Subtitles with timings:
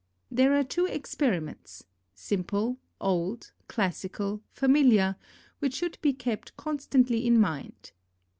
[0.31, 5.15] There are two experiments, simple, old, classical, familiar,
[5.59, 7.91] which should be kept constantly in mind.